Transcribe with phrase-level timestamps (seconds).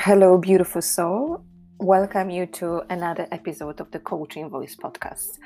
[0.00, 1.44] Hello, beautiful soul.
[1.80, 5.40] Welcome you to another episode of the Coaching Voice podcast.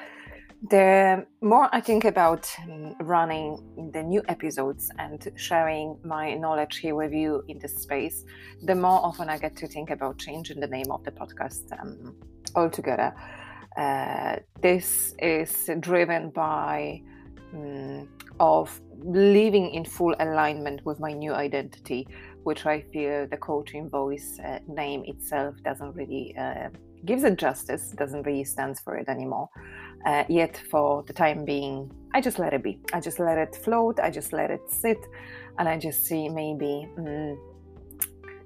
[0.69, 6.95] The more I think about um, running the new episodes and sharing my knowledge here
[6.95, 8.27] with you in this space,
[8.63, 12.15] the more often I get to think about changing the name of the podcast um,
[12.55, 13.15] altogether.
[13.75, 17.01] Uh, this is driven by
[17.55, 18.07] um,
[18.39, 22.07] of living in full alignment with my new identity,
[22.45, 26.69] which I feel the coaching voice uh, name itself doesn't really uh,
[27.05, 29.49] gives it justice, doesn't really stands for it anymore.
[30.05, 32.79] Uh, yet, for the time being, I just let it be.
[32.93, 34.01] I just let it float.
[34.01, 34.99] I just let it sit,
[35.59, 36.89] and I just see maybe.
[36.99, 37.37] Mm,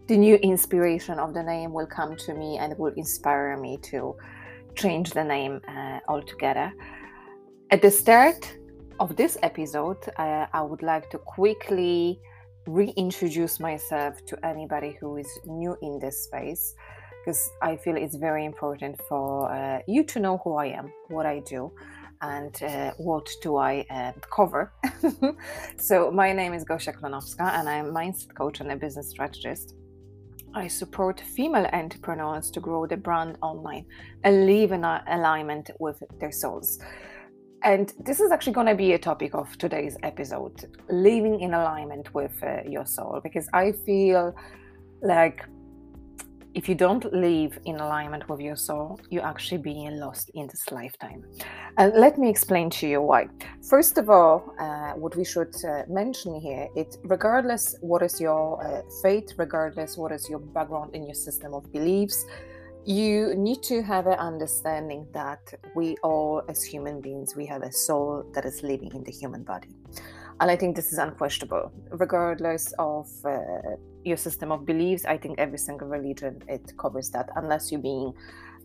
[0.06, 4.15] the new inspiration of the name will come to me and will inspire me to
[4.76, 6.73] change the name uh, altogether.
[7.73, 8.56] At the start,
[8.98, 12.20] of this episode, uh, I would like to quickly
[12.66, 16.74] reintroduce myself to anybody who is new in this space
[17.26, 21.26] because I feel it's very important for uh, you to know who I am, what
[21.26, 21.73] I do,
[22.20, 24.73] and uh, what do I uh, cover.
[25.76, 29.74] so, my name is Gosia Klonowska, and I'm a mindset coach and a business strategist.
[30.54, 33.86] I support female entrepreneurs to grow their brand online
[34.24, 36.78] and live in alignment with their souls.
[37.62, 42.15] And this is actually going to be a topic of today's episode living in alignment
[42.15, 44.35] with uh, your soul, because I feel
[45.02, 45.45] like
[46.54, 50.71] if you don't live in alignment with your soul, you're actually being lost in this
[50.71, 51.23] lifetime.
[51.76, 53.29] And let me explain to you why.
[53.68, 58.65] First of all, uh, what we should uh, mention here it regardless what is your
[58.65, 62.24] uh, faith, regardless what is your background in your system of beliefs,
[62.87, 65.41] you need to have an understanding that
[65.75, 69.42] we all as human beings we have a soul that is living in the human
[69.42, 69.75] body.
[70.41, 71.72] And i think this is unquestionable.
[71.91, 77.28] Regardless of uh, your system of beliefs i think every single religion it covers that
[77.34, 78.12] unless you're being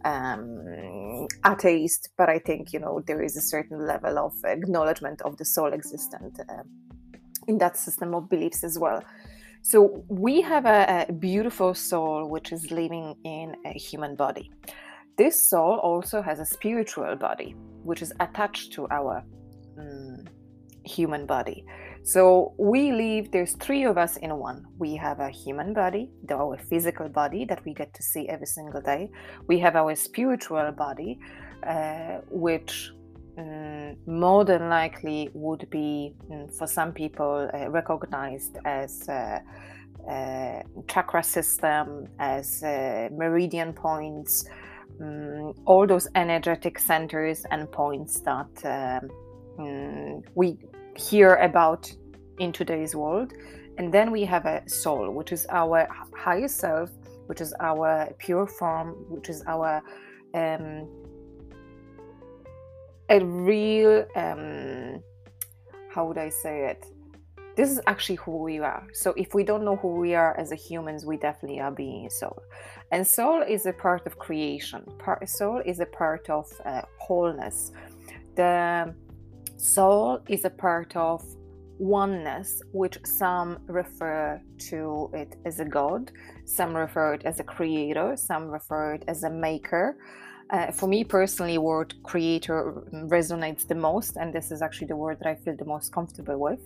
[0.06, 2.10] um, atheist.
[2.16, 5.74] But i think you know there is a certain level of acknowledgement of the soul
[5.74, 6.64] existent uh,
[7.48, 9.04] in that system of beliefs as well
[9.62, 14.52] so we have a, a beautiful soul which is living in a human body.
[15.18, 19.24] This soul also has a spiritual body which is attached to our
[19.78, 20.26] um,
[20.84, 21.66] human body.
[22.04, 24.66] So we live, there's three of us in one.
[24.80, 28.82] We have a human body, our physical body that we get to see every single
[28.82, 29.10] day.
[29.48, 31.20] We have our spiritual body,
[31.68, 32.92] uh, which
[33.38, 39.42] um, more than likely would be um, for some people uh, recognized as a,
[40.10, 44.46] a chakra system as uh, meridian points
[45.00, 49.10] um, all those energetic centers and points that
[49.58, 50.58] um, we
[50.96, 51.92] hear about
[52.40, 53.34] in today's world.
[53.78, 56.90] And then we have a soul which is our higher self
[57.28, 59.82] which is our pure form which is our
[60.34, 60.88] um,
[63.12, 65.04] a real um,
[65.94, 66.86] how would I say it?
[67.58, 68.88] This is actually who we are.
[68.94, 72.10] So if we don't know who we are as a humans, we definitely are being
[72.10, 72.42] soul.
[72.94, 74.86] And soul is a part of creation.
[75.00, 77.74] Part, soul is a part of uh, wholeness.
[78.36, 78.96] The
[79.58, 81.22] soul is a part of
[81.78, 86.12] oneness, which some refer to it as a god,
[86.46, 89.98] some refer it as a creator, some refer it as a maker.
[90.52, 95.18] Uh, for me personally, word creator resonates the most, and this is actually the word
[95.20, 96.60] that I feel the most comfortable with.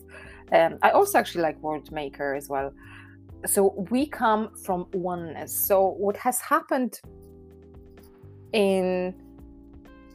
[0.51, 2.73] Um, I also actually like word maker as well.
[3.46, 5.53] So we come from oneness.
[5.53, 7.00] So what has happened
[8.53, 9.13] in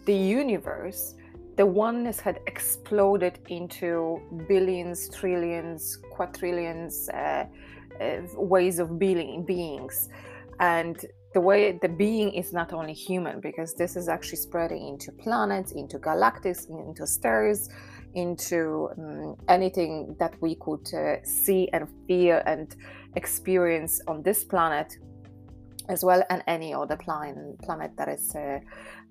[0.05, 1.15] the universe,
[1.57, 7.45] the oneness had exploded into billions, trillions, quadrillions uh,
[8.01, 10.09] uh, ways of being beings,
[10.59, 15.13] and the way the being is not only human because this is actually spreading into
[15.13, 17.69] planets into galactics into stars
[18.15, 22.75] into um, anything that we could uh, see and feel and
[23.15, 24.97] experience on this planet
[25.91, 28.61] as well and any other planet that is uh,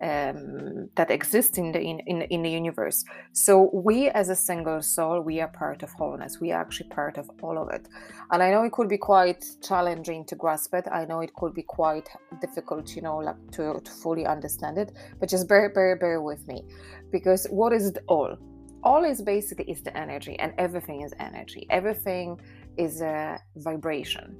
[0.01, 3.03] um, that exists in the in, in, in the universe.
[3.33, 6.39] So we as a single soul we are part of wholeness.
[6.39, 7.87] We are actually part of all of it.
[8.31, 10.85] And i know it could be quite challenging to grasp it.
[10.91, 12.07] I know it could be quite
[12.39, 14.93] difficult you know like to, to fully understand it.
[15.19, 16.63] But just bear bear bear with me.
[17.11, 18.37] Because what is it all?
[18.81, 21.67] All is basically is the energy and everything is energy.
[21.69, 22.39] Everything
[22.77, 24.37] is a vibration.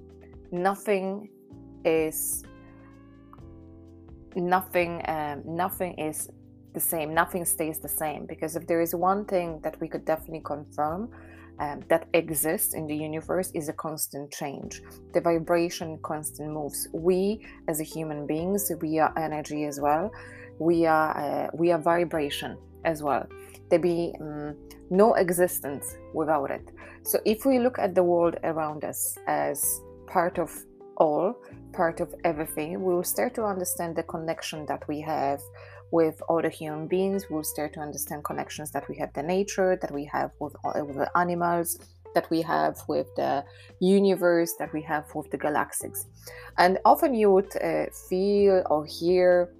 [0.51, 1.27] Nothing
[1.85, 2.43] is
[4.35, 6.29] nothing um, nothing is
[6.73, 10.05] the same nothing stays the same because if there is one thing that we could
[10.05, 11.09] definitely confirm
[11.59, 14.81] um, that exists in the universe is a constant change.
[15.13, 16.87] The vibration constant moves.
[16.93, 20.11] We, as a human beings, we are energy as well.
[20.57, 23.27] We are uh, we are vibration as well.
[23.69, 24.55] There be um,
[24.89, 26.65] no existence without it.
[27.03, 30.49] So if we look at the world around us as part of
[30.99, 31.35] all,
[31.73, 35.41] part of everything, we will start to understand the connection that we have
[35.91, 37.25] with other human beings.
[37.29, 40.97] We'll start to understand connections that we have the nature, that we have with, with
[40.97, 41.79] the animals,
[42.13, 43.43] that we have with the
[43.79, 46.05] universe, that we have with the galaxies.
[46.57, 49.53] And often you would uh, feel or hear,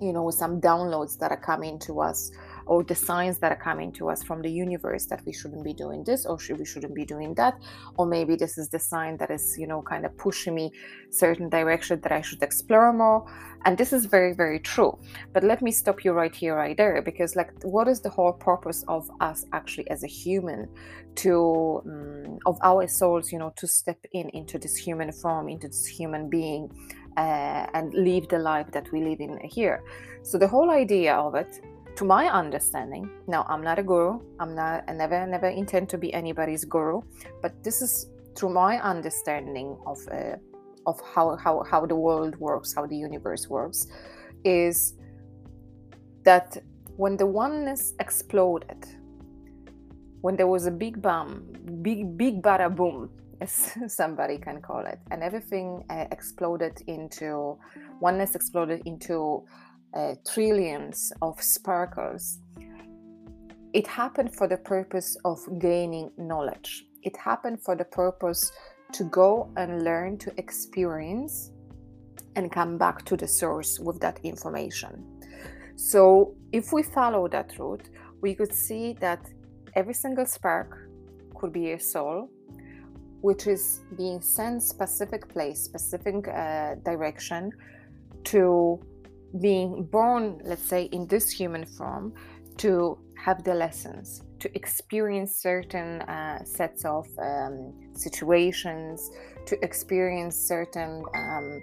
[0.00, 2.30] you know, some downloads that are coming to us
[2.72, 5.74] or the signs that are coming to us from the universe that we shouldn't be
[5.74, 7.54] doing this or should we shouldn't be doing that.
[7.98, 10.72] Or maybe this is the sign that is you know kind of pushing me
[11.10, 13.20] certain direction that i should explore more.
[13.66, 14.92] And this is very very true.
[15.34, 18.32] But let me stop you right here right there because like what is the whole
[18.50, 20.60] purpose of us actually as a human
[21.22, 21.34] to
[21.84, 25.86] um, of our souls you know to step in into this human form into this
[25.98, 26.64] human being
[27.18, 29.84] uh, and live the life that we live in here?
[30.22, 31.60] So the whole idea of it
[31.96, 34.20] to my understanding now i'm not a guru.
[34.40, 37.02] I'm not i never never intend to be anybody's guru
[37.42, 40.36] but this is through my understanding of uh,
[40.86, 43.86] of how, how how the world works how the universe works
[44.44, 44.94] is
[46.24, 46.56] that
[46.96, 48.84] when the oneness exploded
[50.22, 51.42] when there was a big bang
[51.82, 53.10] big big bada boom
[53.40, 57.58] as somebody can call it and everything uh, exploded into
[58.00, 59.44] oneness exploded into
[59.94, 62.38] uh, trillions of sparkles.
[63.72, 66.84] It happened for the purpose of gaining knowledge.
[67.02, 68.52] It happened for the purpose
[68.92, 71.50] to go and learn to experience
[72.36, 75.04] and come back to the source with that information.
[75.76, 77.88] So, if we follow that route,
[78.20, 79.20] we could see that
[79.74, 80.88] every single spark
[81.34, 82.28] could be a soul,
[83.20, 87.50] which is being sent specific place, specific uh, direction
[88.24, 88.80] to
[89.40, 92.12] being born, let's say, in this human form
[92.58, 99.10] to have the lessons, to experience certain uh, sets of um, situations,
[99.46, 101.62] to experience certain um,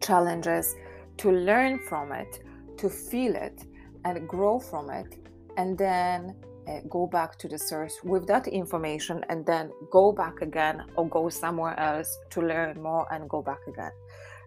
[0.00, 0.74] challenges,
[1.16, 2.40] to learn from it,
[2.76, 3.64] to feel it,
[4.04, 5.18] and grow from it,
[5.56, 6.36] and then
[6.68, 11.08] uh, go back to the source with that information, and then go back again or
[11.08, 13.92] go somewhere else to learn more and go back again.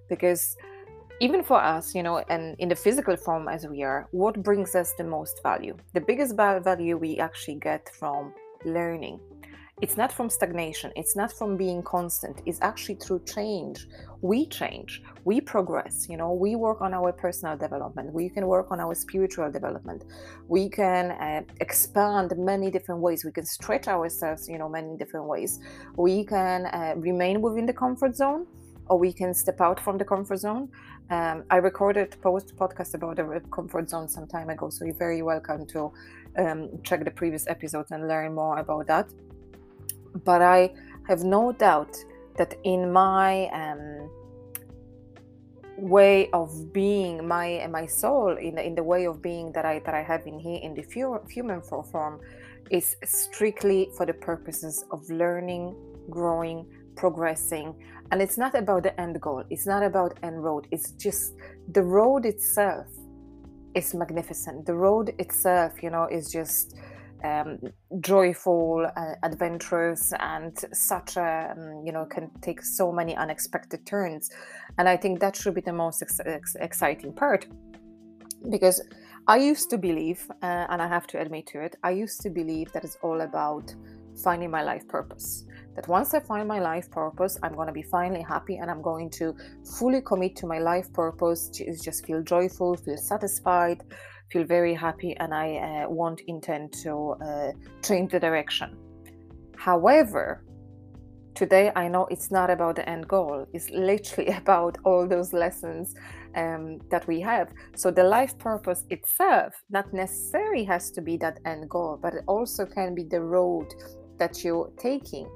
[0.08, 0.56] Because
[1.22, 4.74] even for us, you know, and in the physical form as we are, what brings
[4.74, 5.78] us the most value?
[5.94, 8.34] The biggest value we actually get from
[8.66, 9.20] learning.
[9.84, 13.88] It's not from stagnation, it's not from being constant, it's actually through change.
[14.22, 18.68] We change, we progress, you know, we work on our personal development, we can work
[18.72, 20.04] on our spiritual development,
[20.48, 25.28] we can uh, expand many different ways, we can stretch ourselves, you know, many different
[25.28, 25.60] ways,
[25.98, 28.48] we can uh, remain within the comfort zone
[28.92, 30.68] or we can step out from the comfort zone.
[31.12, 35.22] Um, I recorded post podcast about the comfort zone some time ago, so you're very
[35.22, 35.92] welcome to
[36.38, 39.10] um, check the previous episodes and learn more about that.
[40.24, 40.72] But I
[41.10, 41.98] have no doubt
[42.38, 44.10] that in my um,
[45.78, 49.80] way of being, my my soul in the, in the way of being that I
[49.80, 50.86] that I have in here in the
[51.30, 52.22] human form,
[52.70, 55.76] is strictly for the purposes of learning,
[56.10, 57.76] growing, progressing.
[58.12, 59.44] And it's not about the end goal.
[59.50, 60.68] It's not about end road.
[60.72, 61.34] It's just
[61.72, 62.88] the road itself
[63.74, 64.66] is magnificent.
[64.66, 66.76] The road itself you know is just
[67.24, 67.60] um,
[68.00, 74.30] joyful uh, adventurous and such a um, you know can take so many unexpected turns.
[74.78, 77.46] And i think that should be the most ex- ex- exciting part.
[78.50, 78.82] Because
[79.28, 82.30] i used to believe uh, and i have to admit to it i used to
[82.30, 83.74] believe that it's all about
[84.24, 85.46] finding my life purpose
[85.76, 88.82] that once I find my life purpose, I'm going to be finally happy and I'm
[88.82, 89.36] going to
[89.78, 93.84] fully commit to my life purpose, just feel joyful, feel satisfied,
[94.32, 97.52] feel very happy, and I uh, won't intend to uh,
[97.84, 98.78] change the direction.
[99.58, 100.44] However,
[101.36, 105.96] today I know it's not about the end goal, it's literally about all those lessons
[106.36, 107.52] um, that we have.
[107.76, 112.24] So the life purpose itself not necessarily has to be that end goal, but it
[112.28, 113.68] also can be the road
[114.18, 115.28] that you're taking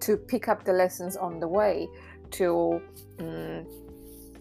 [0.00, 1.88] to pick up the lessons on the way,
[2.32, 2.80] to
[3.18, 3.66] um,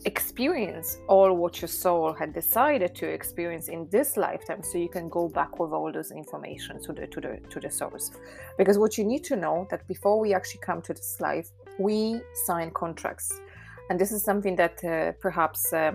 [0.06, 5.10] experience all what your soul had decided to experience in this lifetime so you can
[5.10, 8.12] go back with all those information to the to the to the source.
[8.58, 11.50] Because what you need to know that before we actually come to this life
[11.80, 13.42] we sign contracts.
[13.90, 15.94] And this is something that uh, perhaps uh,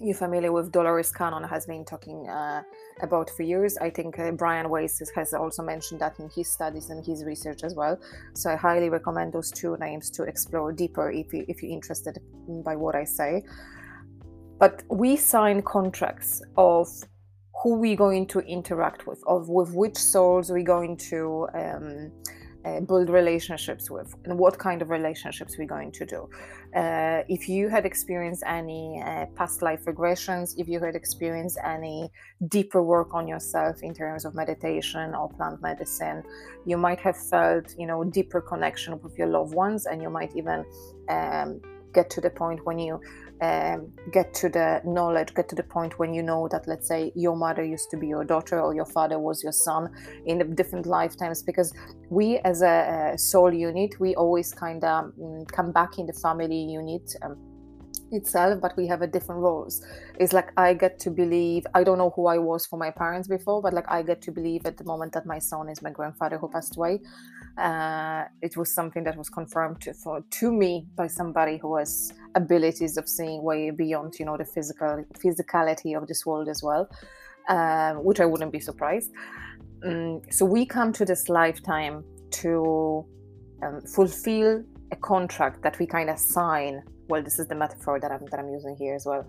[0.00, 2.62] you're familiar with Dolores Cannon has been talking uh,
[3.00, 3.76] about for years.
[3.78, 7.64] I think uh, Brian Weiss has also mentioned that in his studies and his research
[7.64, 7.98] as well.
[8.34, 12.18] So I highly recommend those two names to explore deeper if you if you're interested
[12.64, 13.42] by what I say.
[14.58, 16.88] But we sign contracts of
[17.62, 21.48] who we're going to interact with, of with which souls we're going to.
[21.54, 22.12] Um,
[22.64, 26.28] uh, build relationships with and what kind of relationships we're going to do.
[26.74, 32.10] Uh, if you had experienced any uh, past life regressions, if you had experienced any
[32.48, 36.22] deeper work on yourself in terms of meditation or plant medicine,
[36.64, 40.34] you might have felt, you know, deeper connection with your loved ones, and you might
[40.36, 40.64] even
[41.08, 41.60] um,
[41.92, 43.00] get to the point when you
[43.42, 47.10] um, get to the knowledge, get to the point when you know that, let's say,
[47.16, 49.90] your mother used to be your daughter or your father was your son
[50.26, 51.42] in different lifetimes.
[51.42, 51.72] Because
[52.08, 56.56] we, as a, soul unit, we always kind of um, come back in the family
[56.56, 57.14] unit.
[57.22, 57.36] Um,
[58.14, 59.82] itself but we have a different roles
[60.20, 63.26] it's like i get to believe i don't know who i was for my parents
[63.26, 65.88] before but like i get to believe at the moment that my son is my
[65.88, 67.00] grandfather who passed away
[67.58, 72.12] uh, it was something that was confirmed to, for to me by somebody who has
[72.34, 76.88] abilities of seeing way beyond you know the physical physicality of this world as well
[77.48, 79.10] uh, which i wouldn't be surprised.
[79.84, 82.04] Um, so we come to this lifetime
[82.42, 83.04] to
[83.62, 86.82] um, fulfill a contract that we kind of sign.
[87.08, 89.26] Well this is the metaphor that i'm, that I'm using here as well.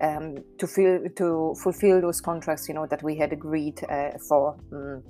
[0.00, 4.56] Um, to feel to fulfill those contracts you know that we had agreed uh, for.
[4.72, 5.02] Um,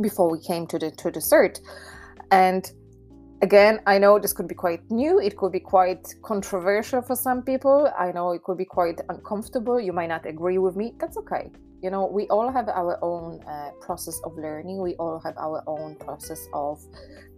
[0.00, 1.60] before we came to the to cert.
[2.30, 2.70] And
[3.42, 5.18] again i know this could be quite new.
[5.20, 7.92] It could be quite controversial for some people.
[7.98, 9.80] I know it could be quite uncomfortable.
[9.80, 10.94] You might not agree with me.
[10.98, 11.50] That's okay.
[11.82, 14.80] You know we all have our own uh, process of learning.
[14.80, 16.80] We all have our own process of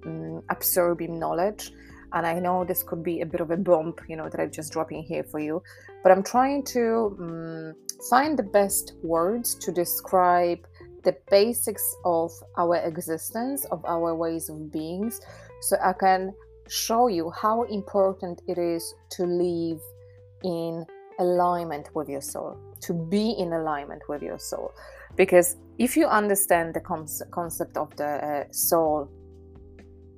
[0.07, 1.73] um, absorbing knowledge.
[2.13, 4.51] And I know this could be a bit of a bump, you know, that I'm
[4.51, 5.63] just dropping here for you,
[6.03, 7.75] but I'm trying to um,
[8.09, 10.61] find the best words to describe
[11.07, 15.21] the basics of our existence, of our ways of beings,
[15.63, 16.35] so I can
[16.69, 18.83] show you how important it is
[19.17, 19.81] to live
[20.43, 20.85] in
[21.21, 24.73] alignment with your soul, to be in alignment with your soul.
[25.15, 26.81] Because if you understand the
[27.31, 29.09] concept of the uh, soul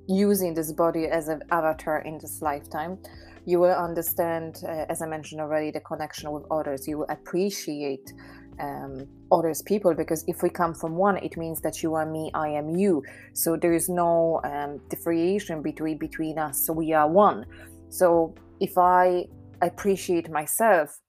[0.07, 2.97] using this body as an avatar in this lifetime,
[3.45, 6.87] you will understand, uh, as I mentioned already, the connection with others.
[6.87, 8.11] You will appreciate
[8.59, 12.31] um, others people because if we come from one, it means that you are me,
[12.33, 13.03] I am you.
[13.33, 16.65] So there is no um, differentiation between between us.
[16.65, 17.45] So we are one.
[17.89, 19.25] So if I
[19.61, 20.99] appreciate myself,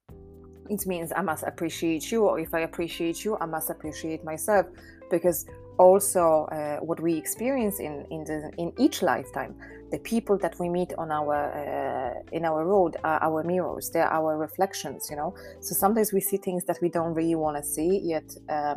[0.68, 4.66] it means I must appreciate you, or if I appreciate you, I must appreciate myself
[5.10, 5.44] because
[5.80, 9.54] also uh, what we experience in in, the, in each lifetime.
[9.90, 13.90] The people that we meet on our uh, in our road are our mirrors.
[13.90, 15.34] They're our reflections you know?
[15.60, 18.76] So sometimes we see things that we don't really want to see yet uh,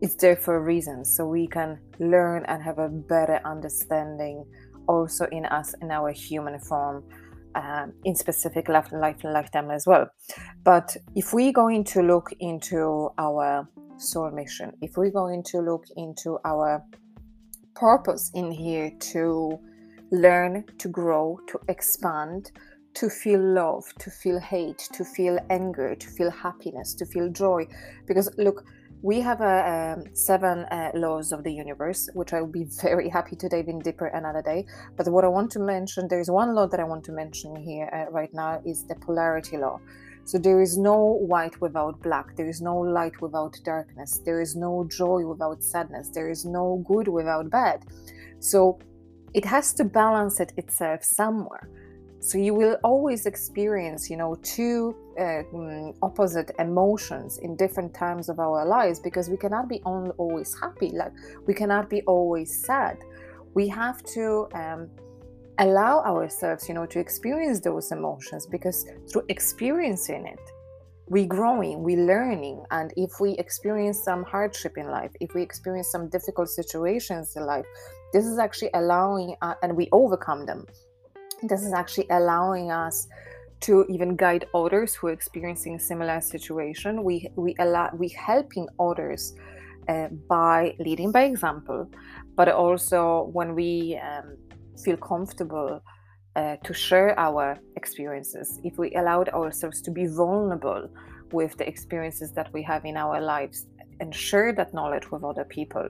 [0.00, 1.04] it's there for a reason.
[1.04, 4.44] So we can learn and have a better understanding
[4.86, 7.04] also in us in our human form
[7.54, 10.08] um, in specific life, life lifetime as well.
[10.64, 15.84] But if we're going to look into our soul mission, if we're going to look
[15.96, 16.82] into our
[17.74, 19.58] purpose in here to
[20.10, 22.50] learn, to grow, to expand,
[22.94, 27.66] to feel love, to feel hate, to feel anger, to feel happiness, to feel joy.
[28.06, 28.64] Because look,
[29.02, 33.08] we have a, um, seven uh, laws of the universe, which I will be very
[33.08, 34.66] happy to dive in deeper another day.
[34.96, 37.88] But what I want to mention, there's one law that I want to mention here
[37.92, 39.80] uh, right now is the polarity law.
[40.28, 40.98] So there is no
[41.32, 42.36] white without black.
[42.36, 44.20] There is no light without darkness.
[44.26, 46.10] There is no joy without sadness.
[46.10, 47.86] There is no good without bad.
[48.38, 48.78] So
[49.32, 51.66] it has to balance it itself somewhere.
[52.20, 58.28] So you will always experience, you know, two uh, mm, opposite emotions in different times
[58.28, 60.90] of our lives because we cannot be only always happy.
[60.90, 61.12] Like
[61.46, 62.98] we cannot be always sad.
[63.54, 64.90] We have to um,
[65.58, 70.40] allow ourselves you know to experience those emotions because through experiencing it
[71.10, 72.62] we're growing we're learning.
[72.70, 77.44] And if we experience some hardship in life if we experience some difficult situations in
[77.44, 77.66] life
[78.12, 80.66] this is actually allowing uh, and we overcome them.
[81.42, 83.06] This is actually allowing us
[83.60, 87.02] to even guide others who are experiencing a similar situation.
[87.02, 89.34] We we allow we helping others
[89.88, 91.90] uh, by leading by example
[92.36, 94.36] but also when we um,
[94.84, 95.82] feel comfortable
[96.36, 100.88] uh, to share our experiences, if we allowed ourselves to be vulnerable
[101.32, 103.66] with the experiences that we have in our lives
[104.00, 105.88] and share that knowledge with other people,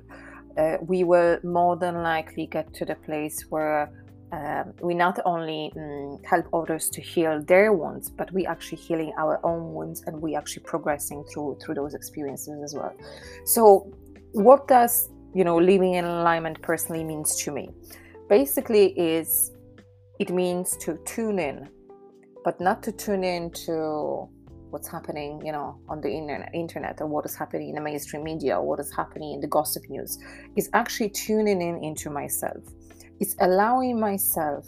[0.57, 3.91] uh, we will more than likely get to the place where
[4.33, 9.13] um, we not only um, help others to heal their wounds, but we actually healing
[9.19, 12.95] our own wounds, and we actually progressing through through those experiences as well.
[13.45, 13.91] So,
[14.33, 17.71] what does you know living in alignment personally means to me?
[18.29, 19.53] Basically, is
[20.19, 21.69] it means to tune in,
[22.45, 24.29] but not to tune in to
[24.71, 28.23] what's happening, you know, on the internet, internet or what is happening in the mainstream
[28.23, 30.19] media or what is happening in the gossip news.
[30.57, 32.63] Is actually tuning in into myself
[33.21, 34.67] it's allowing myself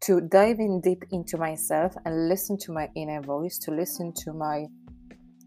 [0.00, 4.32] to dive in deep into myself and listen to my inner voice, to listen to
[4.32, 4.66] my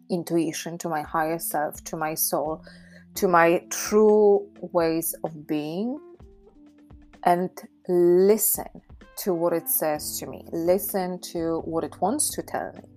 [0.10, 2.64] intuition, to my higher self, to my soul,
[3.16, 5.98] to my true ways of being,
[7.24, 7.50] and
[7.88, 8.66] listen
[9.18, 12.88] to what it says to me, listen to what it wants to tell me.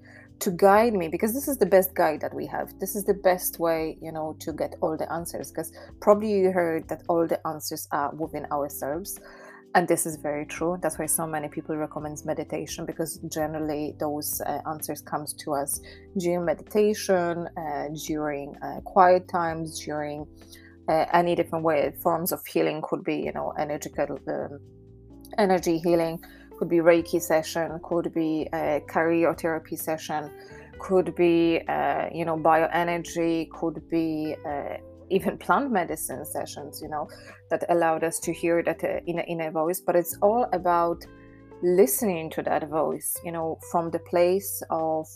[0.40, 2.78] To guide me, because this is the best guide that we have.
[2.80, 5.50] This is the best way, you know, to get all the answers.
[5.50, 9.18] Because probably you heard that all the answers are within ourselves
[9.74, 14.40] and this is very true that's why so many people recommend meditation because generally those
[14.46, 15.80] uh, answers comes to us
[16.16, 20.26] during meditation uh, during uh, quiet times during
[20.88, 24.58] uh, any different way forms of healing could be you know energetical um,
[25.38, 26.18] energy healing
[26.58, 30.30] could be reiki session could be a cryotherapy session
[30.78, 34.76] could be uh, you know bioenergy could be uh,
[35.10, 37.08] even plant medicine sessions, you know,
[37.50, 39.80] that allowed us to hear that uh, in, a, in a voice.
[39.80, 41.04] But it's all about
[41.62, 45.06] listening to that voice, you know, from the place of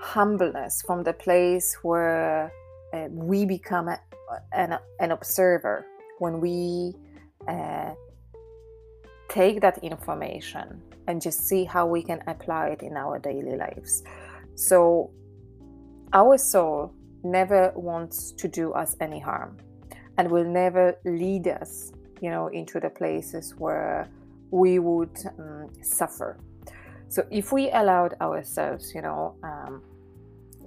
[0.00, 2.52] humbleness, from the place where
[2.94, 3.98] uh, we become a,
[4.52, 5.86] an, an observer,
[6.18, 6.94] when we
[7.48, 7.92] uh,
[9.28, 14.02] take that information and just see how we can apply it in our daily lives.
[14.54, 15.10] So,
[16.12, 19.56] our soul never wants to do us any harm
[20.16, 24.08] and will never lead us, you know, into the places where
[24.50, 26.38] we would um, suffer.
[27.08, 29.82] So if we allowed ourselves, you know, um,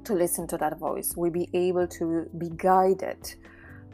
[0.07, 3.35] to listen to that voice, we be able to be guided.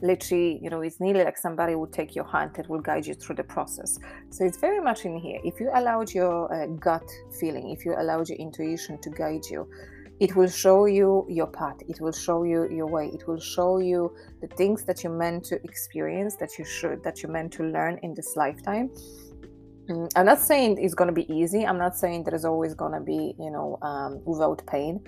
[0.01, 3.13] Literally, you know, it's nearly like somebody would take your hand that will guide you
[3.13, 3.99] through the process.
[4.29, 5.39] So it's very much in here.
[5.43, 9.67] If you allowed your uh, gut feeling, if you allowed your intuition to guide you,
[10.19, 13.79] it will show you your path it will show you your way it will show
[13.79, 17.63] you the things that you're meant to experience that you should that you're meant to
[17.63, 18.89] learn in this lifetime
[19.89, 22.91] mm, i'm not saying it's going to be easy i'm not saying there's always going
[22.91, 25.03] to be you know um, without pain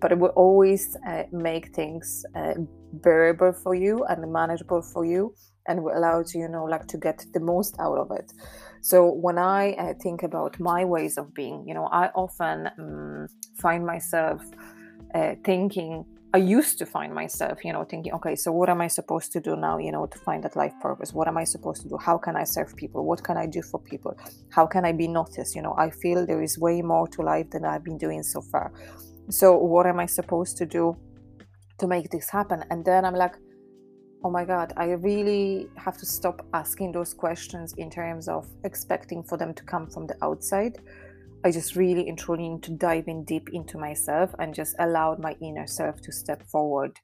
[0.00, 2.54] but it will always uh, make things uh,
[2.92, 5.34] bearable for you and manageable for you
[5.68, 8.32] and will allow you you know like to get the most out of it
[8.82, 13.28] so when I uh, think about my ways of being, you know, I often um,
[13.56, 14.42] find myself
[15.14, 16.04] uh, thinking.
[16.32, 19.40] I used to find myself, you know, thinking, okay, so what am I supposed to
[19.40, 21.12] do now, you know, to find that life purpose?
[21.12, 21.98] What am I supposed to do?
[21.98, 23.04] How can I serve people?
[23.04, 24.16] What can I do for people?
[24.50, 25.56] How can I be noticed?
[25.56, 28.40] You know, I feel there is way more to life than I've been doing so
[28.40, 28.72] far.
[29.30, 30.96] So what am I supposed to do
[31.78, 32.64] to make this happen?
[32.70, 33.36] And then I'm like,
[34.22, 39.22] oh my god i really have to stop asking those questions in terms of expecting
[39.22, 40.78] for them to come from the outside
[41.44, 45.16] i just really and truly need to dive in deep into myself and just allow
[45.18, 46.98] my inner self to step forward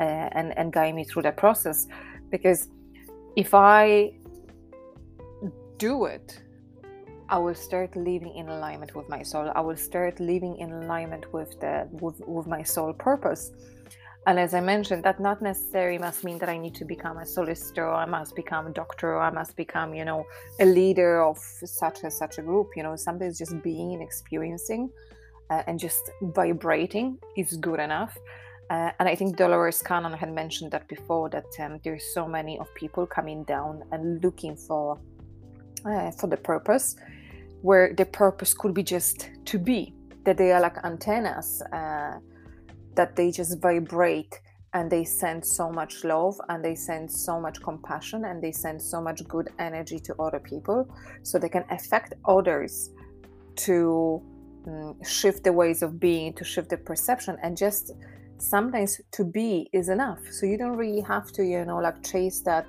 [0.00, 1.86] uh, and and guide me through that process
[2.30, 2.68] because
[3.36, 4.12] if i
[5.78, 6.42] do it
[7.28, 9.50] I will start living in alignment with my soul.
[9.54, 13.52] I will start living in alignment with the with, with my soul purpose
[14.26, 17.24] and as I mentioned, that not necessarily must mean that I need to become a
[17.24, 20.26] solicitor or I must become a doctor or I must become, you know,
[20.58, 22.70] a leader of such and such a group.
[22.74, 24.90] You know, sometimes just being and experiencing
[25.48, 28.18] uh, and just vibrating is good enough.
[28.68, 32.58] Uh, and I think Dolores Cannon had mentioned that before that um, there's so many
[32.58, 34.98] of people coming down and looking for
[35.84, 36.96] uh, for the purpose,
[37.66, 39.92] where the purpose could be just to be,
[40.24, 42.12] that they are like antennas uh,
[42.94, 44.40] that they just vibrate
[44.72, 48.80] and they send so much love and they send so much compassion and they send
[48.80, 50.88] so much good energy to other people.
[51.24, 52.90] So they can affect others
[53.66, 54.22] to
[54.68, 57.36] um, shift the ways of being to shift the perception.
[57.42, 57.92] And just
[58.38, 60.20] sometimes to be is enough.
[60.30, 62.66] So you don't really have to you know like chase that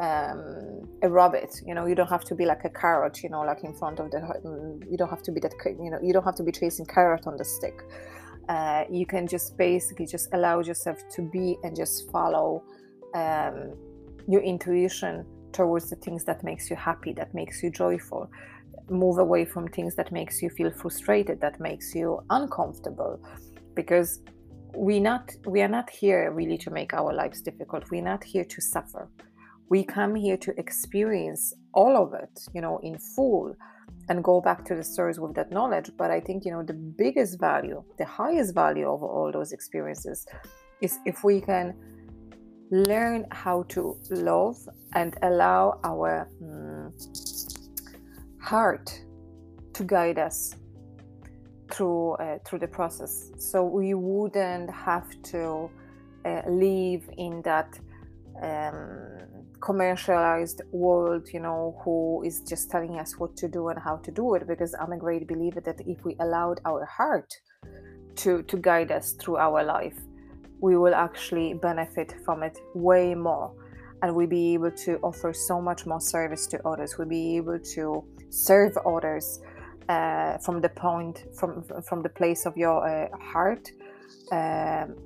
[0.00, 3.42] um a rabbit you know you don't have to be like a carrot you know
[3.42, 6.12] like in front of the mm, you don't have to be that you know you
[6.12, 7.82] don't have to be chasing carrot on the stick.
[8.48, 12.62] Uh, you can just basically just allow yourself to be and just follow
[13.14, 13.72] um,
[14.28, 18.28] your intuition towards the things that makes you happy that makes you joyful.
[18.90, 23.18] Move away from things that makes you feel frustrated that makes you uncomfortable.
[23.74, 24.20] Because
[24.76, 27.90] we not we are not here really to make our lives difficult.
[27.90, 29.08] We're not here to suffer
[29.68, 33.56] we come here to experience all of it, you know, in full
[34.08, 35.90] and go back to the stars with that knowledge.
[35.96, 40.26] But I think, you know, the biggest value, the highest value of all those experiences
[40.80, 41.74] is if we can
[42.70, 44.56] learn how to love
[44.94, 46.92] and allow our um,
[48.40, 49.02] heart
[49.72, 50.56] to guide us
[51.70, 55.70] through uh, through the process so we wouldn't have to
[56.24, 57.78] uh, live in that
[58.42, 59.33] um,
[59.68, 64.10] commercialized world you know who is just telling us what to do and how to
[64.10, 67.30] do it because i'm a great believer that if we allowed our heart
[68.14, 69.98] to to guide us through our life
[70.64, 73.52] we will actually benefit from it way more.
[74.02, 76.96] And we'll be able to offer so much more service to others.
[76.98, 79.40] We'll be able to serve others
[79.88, 83.70] uh, from the point from from the place of your uh, heart
[84.32, 84.96] um,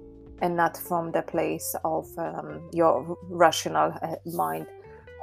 [0.40, 4.66] and not from the place of um, your rational uh, mind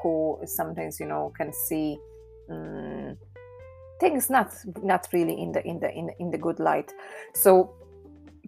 [0.01, 1.97] who sometimes you know can see
[2.49, 3.17] um,
[3.99, 6.93] things not not really in the in the in, in the good light
[7.34, 7.73] so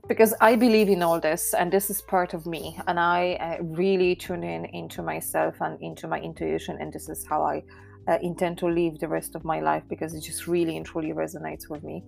[0.08, 3.64] because I believe in all this, and this is part of me, and I uh,
[3.64, 7.64] really tune in into myself and into my intuition, and this is how I
[8.08, 11.12] uh, intend to live the rest of my life because it just really and truly
[11.12, 12.04] resonates with me.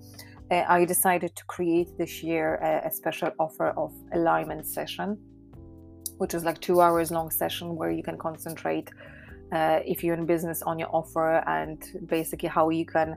[0.51, 5.17] Uh, I decided to create this year a, a special offer of alignment session,
[6.17, 8.89] which is like two hours long session where you can concentrate
[9.51, 13.15] uh, if you're in business on your offer and basically how you can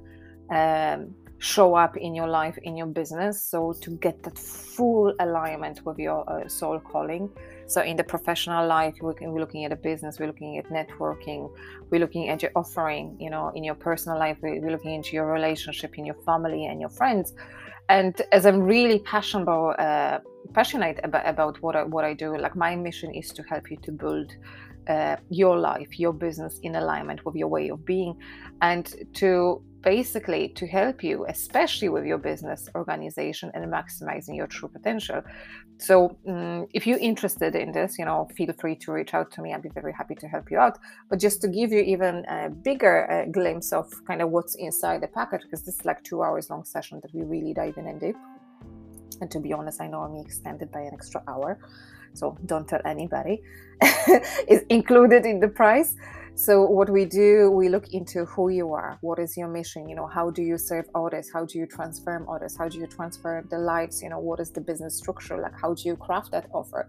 [0.51, 3.43] um, show up in your life in your business.
[3.43, 7.31] So to get that full alignment with your uh, soul calling
[7.73, 11.51] so in the professional life we're, looking at a business we're looking at networking
[11.91, 15.27] we're looking at your offering you know in your personal life we're, looking into your
[15.27, 17.35] relationship in your family and your friends.
[17.89, 20.19] And as i'm really passionate about uh,
[20.55, 23.79] passionate about, about what I, what I do like my mission is to help you
[23.79, 24.35] to build
[24.89, 28.17] uh, your life your business in alignment with your way of being.
[28.61, 34.69] And to basically to help you, especially with your business organization and maximizing your true
[34.69, 35.23] potential.
[35.79, 39.43] So, um, if you're interested in this, you know, feel free to reach out to
[39.43, 39.53] me.
[39.53, 40.79] I'd be very happy to help you out.
[41.11, 45.03] But just to give you even a bigger uh, glimpse of kind of what's inside
[45.03, 47.87] the package, because this is like two hours long session that we really dive in
[47.89, 48.17] and deep.
[49.21, 51.59] And to be honest, I know I'm extended by an extra hour,
[52.15, 53.43] so don't tell anybody.
[54.49, 55.97] is included in the price.
[56.35, 59.95] So what we do, we look into who you are, what is your mission, you
[59.95, 63.45] know, how do you serve others, how do you transform others, how do you transfer
[63.49, 66.49] the lives, you know, what is the business structure, like how do you craft that
[66.53, 66.89] offer,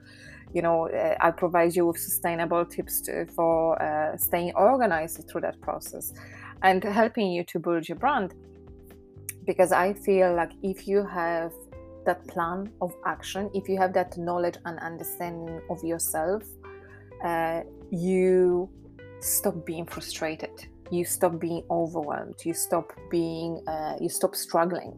[0.53, 5.41] you know, uh, I provide you with sustainable tips to, for uh, staying organized through
[5.41, 6.13] that process,
[6.63, 8.34] and helping you to build your brand,
[9.45, 11.51] because I feel like if you have
[12.06, 16.43] that plan of action, if you have that knowledge and understanding of yourself,
[17.23, 18.69] uh, you
[19.23, 20.67] stop being frustrated.
[20.91, 22.36] You stop being overwhelmed.
[22.45, 24.93] You stop being uh, you stop struggling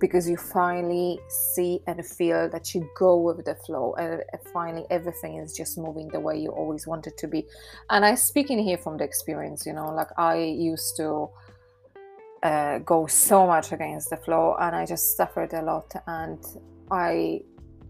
[0.00, 5.38] because you finally see and feel that you go with the flow and finally everything
[5.38, 7.44] is just moving the way you always wanted to be.
[7.90, 11.28] And i speak in here from the experience you know like i used to
[12.42, 16.38] uh, go so much against the flow and i just suffered a lot and
[16.90, 17.40] i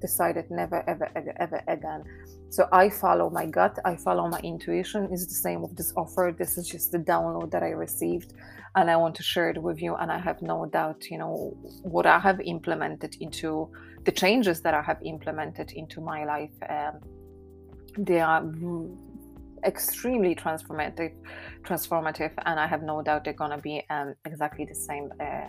[0.00, 2.02] decided never ever ever ever again
[2.50, 5.08] so I follow my gut, I follow my intuition.
[5.12, 6.34] It's the same with this offer.
[6.36, 8.32] This is just the download that I received,
[8.74, 9.94] and I want to share it with you.
[9.96, 13.70] And I have no doubt, you know, what I have implemented into
[14.04, 16.56] the changes that I have implemented into my life.
[16.68, 17.00] Um,
[17.98, 18.42] they are
[19.64, 21.12] extremely transformative,
[21.64, 25.10] transformative, and I have no doubt they're gonna be um, exactly the same.
[25.20, 25.48] Uh,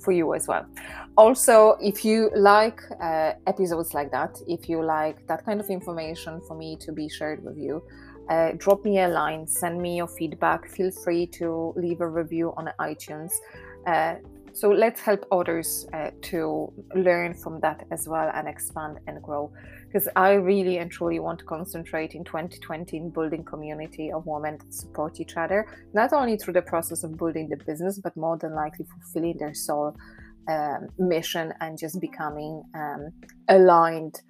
[0.00, 0.66] for you as well.
[1.16, 6.40] Also, if you like uh, episodes like that, if you like that kind of information
[6.46, 7.82] for me to be shared with you,
[8.30, 10.68] uh, drop me a line, send me your feedback.
[10.68, 13.32] Feel free to leave a review on iTunes.
[13.86, 14.14] Uh,
[14.52, 19.52] so let's help others uh, to learn from that as well and expand and grow.
[19.86, 24.58] Because I really and truly want to concentrate in 2020 in building community of women
[24.58, 28.36] that support each other, not only through the process of building the business, but more
[28.36, 29.96] than likely fulfilling their soul
[30.48, 33.10] um, mission and just becoming um,
[33.48, 34.20] aligned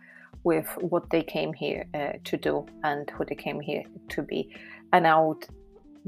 [0.45, 4.49] with what they came here uh, to do and who they came here to be.
[4.93, 5.47] And I would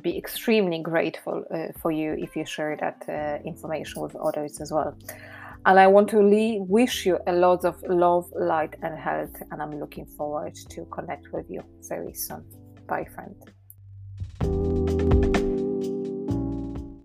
[0.00, 4.72] be extremely grateful uh, for you if you share that uh, information with others as
[4.72, 4.96] well.
[5.64, 9.34] And I want to leave, wish you a lot of love, light, and health.
[9.50, 12.44] And I'm looking forward to connect with you very soon.
[12.88, 13.34] Bye, friend.